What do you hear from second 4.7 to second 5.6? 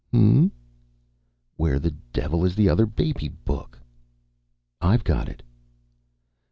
"I've got it."